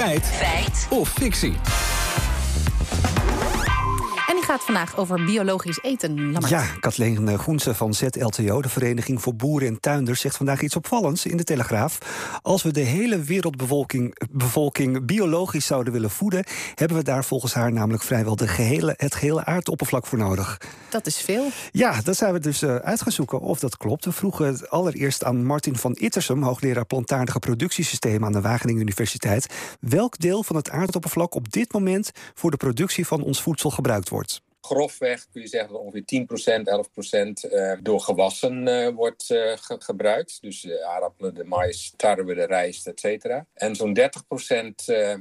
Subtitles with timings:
[0.00, 0.24] Feit.
[0.24, 0.86] Feit.
[0.88, 1.89] Of fictie.
[4.50, 6.20] Gaat vandaag over biologisch eten.
[6.20, 6.48] Lammert.
[6.48, 10.76] Ja, Kathleen eh, Groense van ZLTO, de Vereniging voor Boeren en Tuinders, zegt vandaag iets
[10.76, 11.98] opvallends in de Telegraaf.
[12.42, 16.44] Als we de hele wereldbevolking bevolking biologisch zouden willen voeden,
[16.74, 20.60] hebben we daar volgens haar namelijk vrijwel de gehele, het gehele aardoppervlak voor nodig.
[20.88, 21.46] Dat is veel.
[21.70, 24.04] Ja, dat zijn we dus uh, uit gaan zoeken of dat klopt.
[24.04, 29.54] We vroegen het allereerst aan Martin van Ittersum, hoogleraar plantaardige productiesystemen aan de Wageningen Universiteit,
[29.80, 34.08] welk deel van het aardoppervlak op dit moment voor de productie van ons voedsel gebruikt
[34.08, 34.39] wordt.
[34.60, 36.26] Grofweg kun je zeggen dat ongeveer
[37.44, 40.38] 10%, 11% uh, door gewassen uh, wordt uh, ge gebruikt.
[40.40, 43.46] Dus de aardappelen, de mais, tarwe, de rijst, et cetera.
[43.54, 44.02] En zo'n 30%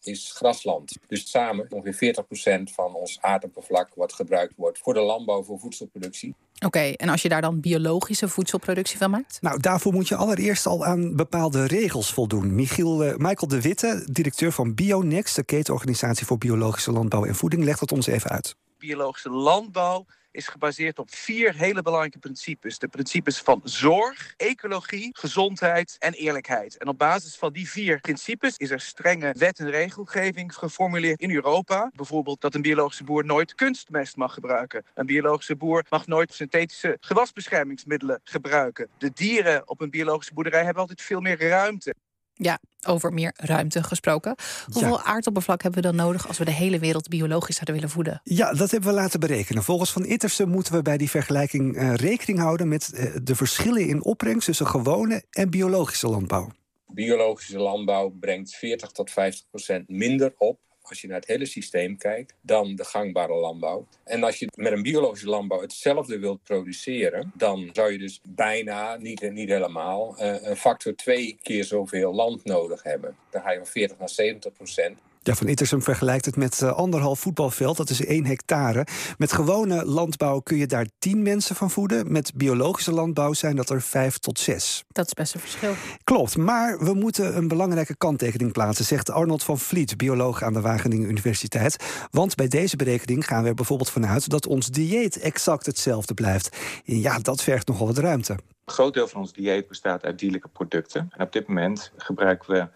[0.00, 0.96] is grasland.
[1.06, 2.24] Dus samen ongeveer
[2.60, 6.34] 40% van ons aardoppervlak wat gebruikt wordt voor de landbouw, voor voedselproductie.
[6.54, 9.38] Oké, okay, en als je daar dan biologische voedselproductie van maakt?
[9.40, 12.54] Nou, daarvoor moet je allereerst al aan bepaalde regels voldoen.
[12.54, 17.64] Michiel, uh, Michael de Witte, directeur van Bionext, de ketenorganisatie voor biologische landbouw en voeding,
[17.64, 18.54] legt het ons even uit.
[18.78, 22.78] Biologische landbouw is gebaseerd op vier hele belangrijke principes.
[22.78, 26.76] De principes van zorg, ecologie, gezondheid en eerlijkheid.
[26.76, 31.30] En op basis van die vier principes is er strenge wet- en regelgeving geformuleerd in
[31.30, 31.90] Europa.
[31.94, 34.84] Bijvoorbeeld dat een biologische boer nooit kunstmest mag gebruiken.
[34.94, 38.88] Een biologische boer mag nooit synthetische gewasbeschermingsmiddelen gebruiken.
[38.98, 41.94] De dieren op een biologische boerderij hebben altijd veel meer ruimte.
[42.40, 44.34] Ja, over meer ruimte gesproken.
[44.72, 45.02] Hoeveel ja.
[45.02, 48.20] aardoppervlak hebben we dan nodig als we de hele wereld biologisch zouden willen voeden?
[48.24, 49.62] Ja, dat hebben we laten berekenen.
[49.62, 53.88] Volgens Van Ittersen moeten we bij die vergelijking uh, rekening houden met uh, de verschillen
[53.88, 56.50] in opbrengst tussen gewone en biologische landbouw.
[56.86, 60.58] Biologische landbouw brengt 40 tot 50 procent minder op
[60.88, 63.86] als je naar het hele systeem kijkt, dan de gangbare landbouw.
[64.04, 68.96] En als je met een biologische landbouw hetzelfde wilt produceren, dan zou je dus bijna,
[68.96, 73.16] niet, niet helemaal, uh, een factor twee keer zoveel land nodig hebben.
[73.30, 74.98] Dan ga je van 40 naar 70 procent.
[75.28, 78.86] Ja, van Ittersum vergelijkt het met uh, anderhalf voetbalveld, dat is één hectare.
[79.18, 82.12] Met gewone landbouw kun je daar tien mensen van voeden.
[82.12, 84.84] Met biologische landbouw zijn dat er vijf tot zes.
[84.88, 85.74] Dat is best een verschil.
[86.04, 90.60] Klopt, maar we moeten een belangrijke kanttekening plaatsen, zegt Arnold van Vliet, bioloog aan de
[90.60, 91.76] Wageningen Universiteit.
[92.10, 96.56] Want bij deze berekening gaan we er bijvoorbeeld vanuit dat ons dieet exact hetzelfde blijft.
[96.84, 98.36] En ja, dat vergt nogal wat ruimte.
[98.68, 101.12] Een groot deel van ons dieet bestaat uit dierlijke producten.
[101.16, 102.66] En op dit moment gebruiken we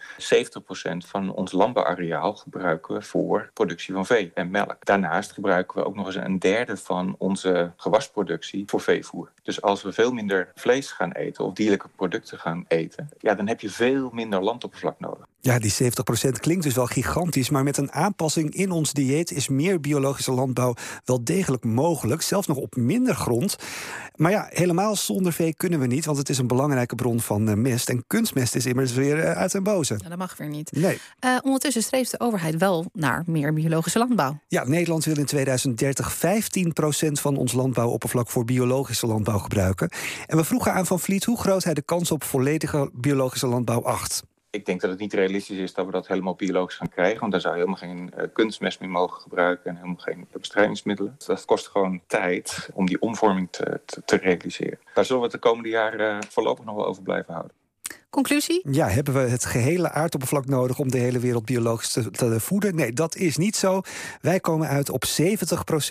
[1.05, 4.85] 70% van ons landbouwareaal gebruiken we voor productie van vee en melk.
[4.85, 9.31] Daarnaast gebruiken we ook nog eens een derde van onze gewasproductie voor veevoer.
[9.43, 13.49] Dus als we veel minder vlees gaan eten of dierlijke producten gaan eten, ja, dan
[13.49, 15.27] heb je veel minder landoppervlak nodig.
[15.45, 19.49] Ja, die 70% klinkt dus wel gigantisch, maar met een aanpassing in ons dieet is
[19.49, 23.57] meer biologische landbouw wel degelijk mogelijk, zelfs nog op minder grond.
[24.17, 27.49] Maar ja, helemaal zonder vee kunnen we niet, want het is een belangrijke bron van
[27.49, 27.89] uh, mest.
[27.89, 29.99] En kunstmest is immers weer uh, uit zijn boze.
[30.03, 30.73] Ja, dat mag weer niet.
[30.73, 30.99] Nee.
[31.25, 34.39] Uh, ondertussen streeft de overheid wel naar meer biologische landbouw.
[34.49, 36.19] Ja, Nederland wil in 2030 15%
[37.13, 39.91] van ons landbouwoppervlak voor biologische landbouw gebruiken.
[40.27, 43.85] En we vroegen aan Van Vliet hoe groot hij de kans op volledige biologische landbouw
[43.85, 44.23] acht.
[44.55, 47.21] Ik denk dat het niet realistisch is dat we dat helemaal biologisch gaan krijgen.
[47.21, 51.15] Want daar zou je helemaal geen uh, kunstmest meer mogen gebruiken en helemaal geen bestrijdingsmiddelen.
[51.17, 54.79] Dus dat kost gewoon tijd om die omvorming te, te, te realiseren.
[54.95, 57.62] Daar zullen we het de komende jaren uh, voorlopig nog wel over blijven houden.
[58.13, 58.61] Conclusie?
[58.71, 62.75] Ja, hebben we het gehele aardoppervlak nodig om de hele wereld biologisch te, voeden?
[62.75, 63.81] Nee, dat is niet zo.
[64.21, 65.15] Wij komen uit op 70%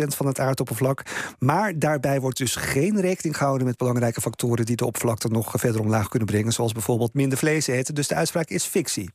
[0.07, 1.03] van het aardoppervlak.
[1.39, 5.81] Maar daarbij wordt dus geen rekening gehouden met belangrijke factoren die de oppervlakte nog verder
[5.81, 6.53] omlaag kunnen brengen.
[6.53, 7.95] Zoals bijvoorbeeld minder vlees eten.
[7.95, 9.09] Dus de uitspraak is fictie.